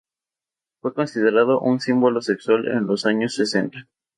Fue 0.81 0.95
considerada 0.95 1.57
un 1.59 1.79
símbolo 1.79 2.23
sexual 2.23 2.67
en 2.69 2.87
los 2.87 3.05
años 3.05 3.35
sesenta. 3.35 3.87